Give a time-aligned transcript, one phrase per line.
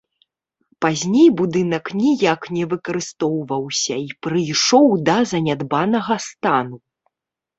[0.85, 6.77] Пазней будынак ніяк не выкарыстоўваўся і прыйшоў да занядбанага стану.